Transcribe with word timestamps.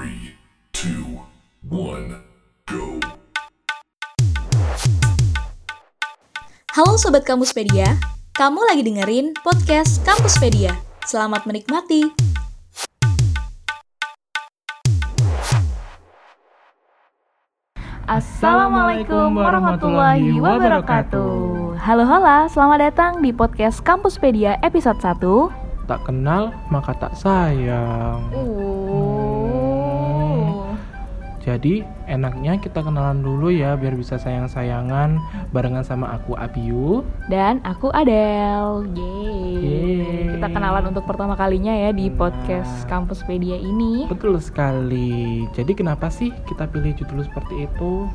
Three, 0.00 0.32
two, 0.72 1.20
one, 1.68 2.24
go. 2.64 2.96
Halo 6.72 6.96
Sobat 6.96 7.28
Kampuspedia, 7.28 8.00
kamu 8.32 8.64
lagi 8.64 8.80
dengerin 8.80 9.36
podcast 9.44 10.00
Kampuspedia. 10.08 10.72
Selamat 11.04 11.44
menikmati. 11.44 12.08
Assalamualaikum 18.08 19.36
warahmatullahi 19.36 20.40
wabarakatuh. 20.40 21.76
Halo 21.76 22.08
hola, 22.08 22.48
selamat 22.48 22.78
datang 22.88 23.12
di 23.20 23.36
podcast 23.36 23.84
Kampuspedia 23.84 24.56
episode 24.64 24.96
1. 25.04 25.84
Tak 25.84 26.08
kenal 26.08 26.56
maka 26.72 26.96
tak 26.96 27.12
sayang. 27.20 28.24
Oh. 28.32 28.79
Jadi 31.60 31.84
enaknya 32.08 32.56
kita 32.56 32.80
kenalan 32.80 33.20
dulu 33.20 33.52
ya 33.52 33.76
biar 33.76 33.92
bisa 33.92 34.16
sayang-sayangan 34.16 35.20
barengan 35.52 35.84
sama 35.84 36.16
aku 36.16 36.32
Abiu. 36.32 37.04
Dan 37.28 37.60
aku 37.68 37.92
Adel. 37.92 38.88
Yeay. 38.96 39.44
Yeay. 39.60 40.40
Kita 40.40 40.48
kenalan 40.56 40.88
untuk 40.88 41.04
pertama 41.04 41.36
kalinya 41.36 41.76
ya 41.76 41.92
di 41.92 42.08
Nah. 42.08 42.16
podcast 42.16 42.88
Kampuspedia 42.88 43.60
ini. 43.60 44.08
Betul 44.08 44.40
sekali. 44.40 45.44
Jadi 45.52 45.76
kenapa 45.76 46.08
sih 46.08 46.32
kita 46.48 46.64
pilih 46.64 46.96
judul 46.96 47.28
seperti 47.28 47.68
itu? 47.68 48.08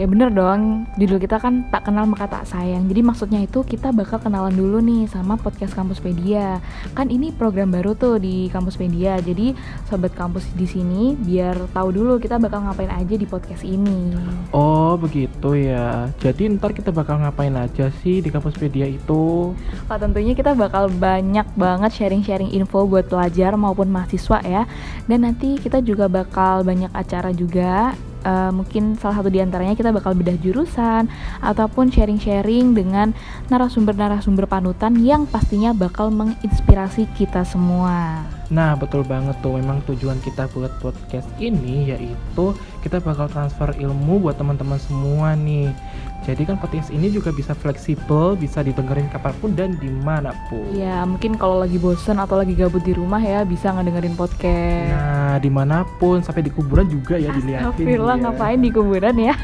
Ya 0.00 0.08
bener 0.08 0.32
dong, 0.32 0.88
judul 0.96 1.20
kita 1.20 1.36
kan 1.36 1.68
tak 1.68 1.84
kenal 1.84 2.08
maka 2.08 2.24
tak 2.24 2.48
sayang. 2.48 2.88
Jadi 2.88 3.04
maksudnya 3.04 3.44
itu 3.44 3.60
kita 3.60 3.92
bakal 3.92 4.16
kenalan 4.24 4.56
dulu 4.56 4.80
nih 4.80 5.04
sama 5.04 5.36
podcast 5.36 5.76
Kampuspedia. 5.76 6.64
Kan 6.96 7.12
ini 7.12 7.28
program 7.28 7.68
baru 7.68 7.92
tuh 7.92 8.16
di 8.16 8.48
Kampuspedia. 8.48 9.20
Jadi 9.20 9.52
sobat 9.92 10.16
kampus 10.16 10.48
di 10.56 10.64
sini 10.64 11.12
biar 11.12 11.68
tahu 11.76 11.92
dulu 11.92 12.16
kita 12.16 12.40
bakal 12.40 12.64
ngapain 12.64 12.88
aja 12.88 13.14
di 13.20 13.28
podcast 13.28 13.68
ini. 13.68 14.16
Oh 14.56 14.96
begitu 14.96 15.60
ya. 15.60 16.08
Jadi 16.16 16.48
ntar 16.56 16.72
kita 16.72 16.88
bakal 16.88 17.20
ngapain 17.20 17.52
aja 17.52 17.92
sih 18.00 18.24
di 18.24 18.32
Kampuspedia 18.32 18.88
itu? 18.88 19.52
Oh, 19.92 19.98
tentunya 20.00 20.32
kita 20.32 20.56
bakal 20.56 20.88
banyak 20.88 21.44
banget 21.52 21.92
sharing-sharing 21.92 22.48
info 22.56 22.88
buat 22.88 23.12
pelajar 23.12 23.60
maupun 23.60 23.92
mahasiswa 23.92 24.40
ya. 24.40 24.64
Dan 25.04 25.28
nanti 25.28 25.60
kita 25.60 25.84
juga 25.84 26.08
bakal 26.08 26.64
banyak 26.64 26.88
acara 26.96 27.28
juga 27.36 27.92
Eh, 28.22 28.50
mungkin 28.54 28.94
salah 28.94 29.18
satu 29.18 29.34
di 29.34 29.42
antaranya 29.42 29.74
kita 29.74 29.90
bakal 29.90 30.14
bedah 30.14 30.38
jurusan 30.38 31.10
ataupun 31.42 31.90
sharing-sharing 31.90 32.70
dengan 32.70 33.10
narasumber-narasumber 33.50 34.46
panutan 34.46 34.94
yang 35.02 35.26
pastinya 35.26 35.74
bakal 35.74 36.14
menginspirasi 36.14 37.10
kita 37.18 37.42
semua. 37.42 38.22
Nah 38.46 38.78
betul 38.78 39.02
banget 39.02 39.34
tuh. 39.42 39.58
Memang 39.58 39.82
tujuan 39.90 40.22
kita 40.22 40.46
buat 40.54 40.70
podcast 40.78 41.26
ini 41.42 41.90
yaitu 41.90 42.54
kita 42.86 43.02
bakal 43.02 43.26
transfer 43.26 43.74
ilmu 43.74 44.22
buat 44.22 44.38
teman-teman 44.38 44.78
semua 44.78 45.34
nih. 45.34 45.74
Jadi 46.22 46.46
kan 46.46 46.54
podcast 46.54 46.88
ini 46.88 47.10
juga 47.10 47.34
bisa 47.34 47.50
fleksibel, 47.50 48.38
bisa 48.38 48.62
didengerin 48.62 49.10
kapan 49.10 49.34
pun 49.42 49.50
dan 49.52 49.74
di 49.76 49.90
mana 49.90 50.30
pun. 50.46 50.62
Ya 50.70 51.02
mungkin 51.02 51.34
kalau 51.34 51.58
lagi 51.58 51.76
bosen 51.76 52.22
atau 52.22 52.38
lagi 52.38 52.54
gabut 52.54 52.78
di 52.80 52.94
rumah 52.94 53.18
ya 53.18 53.42
bisa 53.42 53.74
ngedengerin 53.74 54.14
podcast. 54.14 54.94
Nah, 54.94 55.36
di 55.36 55.50
mana 55.50 55.82
pun 55.98 56.22
sampai 56.22 56.46
di 56.46 56.54
kuburan 56.54 56.86
juga 56.86 57.18
ya 57.18 57.34
dilihatin. 57.34 57.74
Astagfirullah 57.74 58.16
ya. 58.16 58.22
ngapain 58.22 58.58
di 58.58 58.70
kuburan 58.70 59.16
ya 59.18 59.34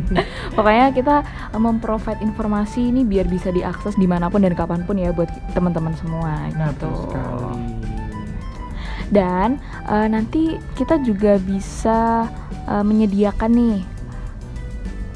Pokoknya 0.56 0.86
kita 0.90 1.16
eh, 1.52 1.60
memprovide 1.60 2.20
informasi 2.20 2.88
ini 2.88 3.04
biar 3.04 3.28
bisa 3.28 3.52
diakses 3.52 3.92
di 3.94 4.08
mana 4.08 4.32
pun 4.32 4.40
dan 4.40 4.56
kapan 4.56 4.88
pun 4.88 4.96
ya 4.96 5.12
buat 5.12 5.28
teman-teman 5.52 5.92
semua 6.00 6.48
Nah, 6.56 6.72
gitu. 6.72 6.88
betul 6.88 6.92
sekali. 7.12 7.60
Dan 9.12 9.60
eh, 9.84 10.08
nanti 10.08 10.42
kita 10.74 10.96
juga 11.04 11.36
bisa 11.36 12.24
eh, 12.64 12.80
menyediakan 12.80 13.52
nih 13.52 13.78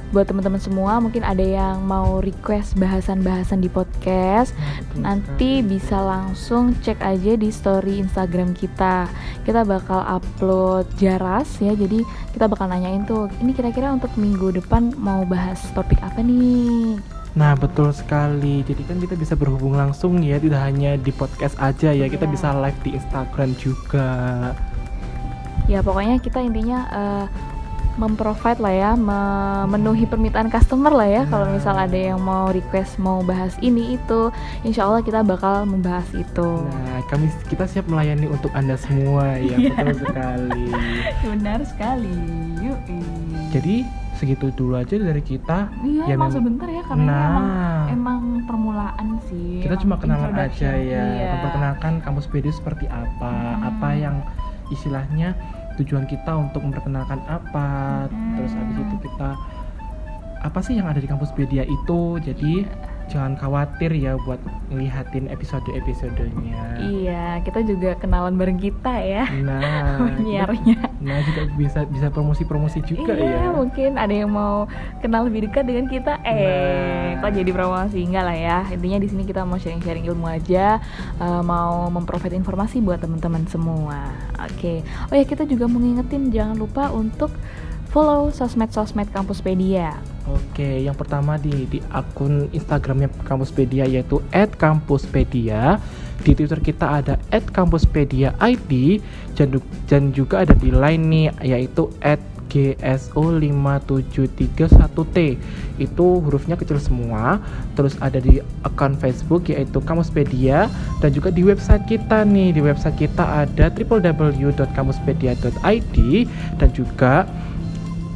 buat 0.09 0.25
teman-teman 0.25 0.57
semua 0.57 0.97
mungkin 0.97 1.20
ada 1.20 1.41
yang 1.41 1.83
mau 1.83 2.19
request 2.19 2.75
bahasan-bahasan 2.77 3.58
di 3.58 3.67
podcast 3.67 4.55
Betul 4.55 5.03
nanti 5.03 5.51
sekali. 5.58 5.69
bisa 5.69 5.98
langsung 5.98 6.64
cek 6.77 6.98
aja 6.98 7.33
di 7.35 7.48
story 7.48 7.98
Instagram 7.98 8.53
kita 8.53 9.11
kita 9.42 9.63
bakal 9.63 10.01
upload 10.01 10.86
jaras 10.95 11.58
ya 11.58 11.73
jadi 11.73 12.07
kita 12.30 12.47
bakal 12.47 12.67
nanyain 12.67 13.03
tuh 13.03 13.27
ini 13.39 13.51
kira-kira 13.51 13.91
untuk 13.91 14.14
minggu 14.14 14.55
depan 14.55 14.95
mau 14.95 15.23
bahas 15.23 15.58
topik 15.73 15.98
apa 16.01 16.20
nih 16.20 16.97
Nah, 17.36 17.53
betul 17.53 17.92
sekali. 17.92 18.64
Jadi 18.64 18.80
kan 18.80 18.97
kita 18.97 19.13
bisa 19.13 19.36
berhubung 19.36 19.77
langsung 19.77 20.25
ya, 20.25 20.41
tidak 20.41 20.57
hanya 20.57 20.97
di 20.97 21.13
podcast 21.13 21.53
aja 21.61 21.92
ya. 21.92 22.09
Kita 22.09 22.25
Iya. 22.25 22.33
bisa 22.33 22.57
live 22.57 22.80
di 22.80 22.97
Instagram 22.97 23.51
juga. 23.61 24.09
ya 25.67 25.83
pokoknya 25.83 26.17
kita 26.17 26.41
intinya 26.41 26.79
eh, 26.89 27.25
memprovide 27.96 28.58
lah 28.58 28.70
ya 28.70 28.90
memenuhi 28.92 30.05
permintaan 30.05 30.46
customer 30.46 30.90
lah 30.90 31.07
ya 31.07 31.23
kalau 31.24 31.45
Nah. 31.45 31.52
misal 31.52 31.74
ada 31.74 31.95
yang 31.95 32.18
mau 32.18 32.48
request 32.48 32.96
mau 32.96 33.20
bahas 33.20 33.57
ini 33.58 33.95
itu 33.95 34.29
insya 34.62 34.84
Allah 34.84 35.01
kita 35.01 35.20
bakal 35.23 35.64
membahas 35.64 36.06
itu 36.12 36.48
Nah, 36.62 37.01
kami 37.06 37.27
kita 37.46 37.64
siap 37.64 37.86
melayani 37.86 38.27
untuk 38.27 38.52
Anda 38.52 38.77
semua 38.77 39.36
ya, 39.36 39.56
Iya. 39.56 39.73
betul 39.83 39.96
sekali. 40.02 40.64
benar 41.27 41.58
sekali 41.62 42.14
yuk 42.61 42.79
Jadi 43.48 43.86
segitu 44.12 44.48
dulu 44.51 44.74
aja 44.74 44.96
dari 44.96 45.20
kita. 45.20 45.68
iya 45.83 46.05
ya 46.06 46.14
emang 46.14 46.30
sebentar 46.30 46.64
ya 46.67 46.80
karena 46.83 47.05
Nah. 47.05 47.20
emang 47.27 47.46
emang 47.90 48.20
permulaan 48.45 49.08
sih 49.23 49.61
kita 49.61 49.77
cuma 49.79 49.96
kenalan 49.96 50.33
aja 50.33 50.73
ya 50.73 51.05
iya. 51.05 51.29
memperkenalkan 51.35 52.01
kampus 52.01 52.24
PD 52.27 52.48
seperti 52.48 52.85
apa 52.86 53.29
Hmm. 53.56 53.68
apa 53.68 53.89
yang 53.92 54.17
istilahnya 54.68 55.36
tujuan 55.79 56.05
kita 56.09 56.33
untuk 56.37 56.64
memperkenalkan 56.64 57.20
apa 57.29 57.69
Hmm. 58.07 58.35
terus 58.39 58.53
habis 58.55 58.77
itu 58.81 58.97
kita 59.09 59.31
apa 60.46 60.62
sih 60.62 60.79
yang 60.79 60.86
ada 60.86 61.02
di 61.02 61.11
kampus 61.11 61.34
media 61.34 61.67
itu? 61.67 62.23
Jadi 62.23 62.62
jangan 63.07 63.39
khawatir 63.39 63.95
ya 63.95 64.18
buat 64.27 64.39
ngelihatin 64.67 65.30
episode-episodenya. 65.30 66.83
Iya 66.83 67.39
kita 67.46 67.62
juga 67.62 67.95
kenalan 67.98 68.34
bareng 68.34 68.58
kita 68.58 68.98
ya. 68.98 69.30
Nah 69.46 70.02
penyiarnya. 70.18 70.90
nah 70.98 71.23
juga 71.23 71.42
bisa 71.55 71.80
bisa 71.86 72.11
promosi-promosi 72.11 72.83
juga 72.83 73.14
iya 73.14 73.46
ya. 73.46 73.55
mungkin 73.55 73.95
ada 73.95 74.11
yang 74.11 74.27
mau 74.35 74.67
kenal 74.98 75.30
lebih 75.30 75.46
dekat 75.46 75.70
dengan 75.70 75.86
kita 75.86 76.18
eh 76.27 77.14
Nah. 77.17 77.23
kok 77.23 77.33
jadi 77.33 77.51
promosi 77.55 78.02
enggak 78.02 78.24
lah 78.27 78.36
ya. 78.36 78.58
Intinya 78.74 78.98
di 78.98 79.08
sini 79.08 79.23
kita 79.23 79.46
mau 79.46 79.56
sharing-sharing 79.56 80.02
ilmu 80.11 80.27
aja 80.27 80.83
eh, 81.23 81.42
mau 81.46 81.86
memprovide 81.89 82.35
informasi 82.35 82.83
buat 82.83 82.98
teman-teman 82.98 83.46
semua. 83.46 84.11
Oke. 84.42 84.83
Oh 85.11 85.14
ya 85.14 85.23
kita 85.23 85.46
juga 85.46 85.70
mau 85.70 85.79
ngingetin 85.79 86.35
jangan 86.35 86.58
lupa 86.58 86.90
untuk 86.90 87.30
follow 87.86 88.35
sosmed-sosmed 88.35 89.08
Kampuspedia 89.14 89.95
Oke, 90.27 90.83
yang 90.83 90.98
pertama 90.98 91.39
di 91.39 91.70
di 91.70 91.79
akun 91.95 92.51
Instagramnya 92.51 93.07
Kampuspedia 93.23 93.87
yaitu 93.87 94.19
@kampuspedia. 94.59 95.79
Di 96.27 96.35
Twitter 96.35 96.59
kita 96.59 96.98
ada 96.98 97.14
@kampuspedia_id 97.31 98.73
dan, 99.39 99.63
dan 99.86 100.11
juga 100.11 100.42
ada 100.42 100.51
di 100.59 100.75
line 100.75 101.05
nih 101.07 101.31
yaitu 101.47 101.86
@gso5731t. 102.51 105.39
Itu 105.79 106.19
hurufnya 106.19 106.59
kecil 106.59 106.83
semua. 106.83 107.39
Terus 107.79 107.95
ada 108.03 108.19
di 108.19 108.42
akun 108.67 108.98
Facebook 108.98 109.47
yaitu 109.47 109.79
Kampuspedia 109.79 110.67
dan 110.98 111.15
juga 111.15 111.31
di 111.31 111.47
website 111.47 111.86
kita 111.86 112.27
nih. 112.27 112.51
Di 112.51 112.67
website 112.67 112.98
kita 112.98 113.47
ada 113.47 113.70
www.kampuspedia.id 113.70 115.97
dan 116.59 116.69
juga 116.75 117.31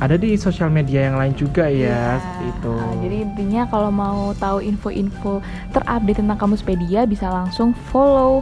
ada 0.00 0.16
di 0.16 0.32
sosial 0.40 0.72
media 0.72 1.12
yang 1.12 1.20
lain 1.20 1.36
juga 1.36 1.68
ya, 1.68 2.16
seperti 2.16 2.44
itu. 2.56 2.72
Ah, 2.72 2.94
jadi 3.04 3.16
intinya 3.20 3.62
kalau 3.68 3.92
mau 3.92 4.32
tahu 4.40 4.64
info-info 4.64 5.44
terupdate 5.76 6.24
tentang 6.24 6.40
Kamuspedia 6.40 7.04
bisa 7.04 7.28
langsung 7.28 7.76
follow 7.92 8.40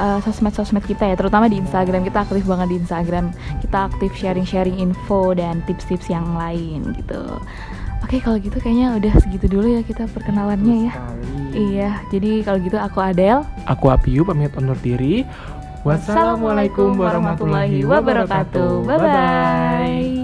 uh, 0.00 0.18
sosmed-sosmed 0.24 0.80
kita 0.88 1.12
ya, 1.12 1.14
terutama 1.14 1.52
di 1.52 1.60
Instagram. 1.60 2.08
Kita 2.08 2.24
aktif 2.24 2.48
banget 2.48 2.68
di 2.72 2.76
Instagram. 2.80 3.36
Kita 3.60 3.92
aktif 3.92 4.10
sharing-sharing 4.16 4.80
info 4.80 5.36
dan 5.36 5.60
tips-tips 5.68 6.08
yang 6.08 6.24
lain 6.40 6.96
gitu. 6.96 7.36
Oke, 8.04 8.20
kalau 8.20 8.36
gitu 8.36 8.56
kayaknya 8.60 9.00
udah 9.00 9.12
segitu 9.16 9.46
dulu 9.48 9.66
ya 9.76 9.80
kita 9.80 10.04
perkenalannya 10.12 10.88
ya. 10.88 10.94
Iya, 11.56 11.90
jadi 12.12 12.44
kalau 12.44 12.58
gitu 12.60 12.76
aku 12.76 13.00
Adel. 13.00 13.44
Aku 13.64 13.88
Abiu 13.88 14.24
pamit 14.24 14.52
undur 14.56 14.76
diri. 14.80 15.24
Wassalamualaikum 15.84 16.96
warahmatullahi 16.96 17.84
wabarakatuh. 17.84 18.88
Bye 18.88 18.98
bye. 19.00 20.23